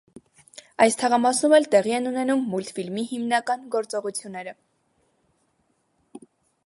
[0.85, 4.57] Այս թաղամասում էլ տեղի են ունենում մուլտֆիլմի հիմնական գործողությունները։